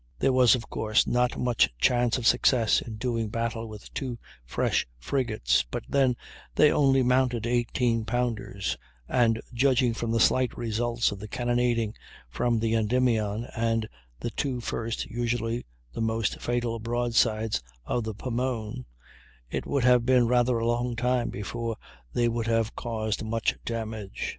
There 0.17 0.33
was, 0.33 0.55
of 0.55 0.67
course, 0.67 1.05
not 1.05 1.39
much 1.39 1.69
chance 1.77 2.17
of 2.17 2.25
success 2.25 2.81
in 2.81 2.95
doing 2.95 3.29
battle 3.29 3.67
with 3.67 3.93
two 3.93 4.17
fresh 4.47 4.87
frigates; 4.97 5.61
but 5.69 5.83
then 5.87 6.15
they 6.55 6.71
only 6.71 7.03
mounted 7.03 7.45
eighteen 7.45 8.03
pounders, 8.03 8.77
and, 9.07 9.39
judging 9.53 9.93
from 9.93 10.09
the 10.11 10.19
slight 10.19 10.57
results 10.57 11.11
of 11.11 11.19
the 11.19 11.27
cannonading 11.27 11.93
from 12.31 12.57
the 12.57 12.73
Endymion 12.73 13.47
and 13.55 13.87
the 14.19 14.31
two 14.31 14.59
first 14.59 15.05
(usually 15.05 15.67
the 15.93 16.01
most 16.01 16.41
fatal) 16.41 16.79
broadsides 16.79 17.61
of 17.85 18.03
the 18.03 18.15
Pomone, 18.15 18.85
it 19.51 19.67
would 19.67 19.83
have 19.83 20.03
been 20.03 20.27
rather 20.27 20.57
a 20.57 20.65
long 20.65 20.95
time 20.95 21.29
before 21.29 21.75
they 22.11 22.27
would 22.27 22.47
have 22.47 22.75
caused 22.75 23.21
much 23.23 23.55
damage. 23.65 24.29